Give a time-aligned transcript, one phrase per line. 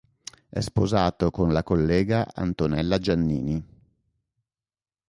[0.49, 3.63] È sposato con la collega Antonella Giannini.